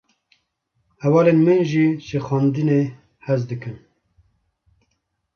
[1.03, 2.83] Hevalên min jî ji xwendinê
[3.25, 3.75] hez dikin.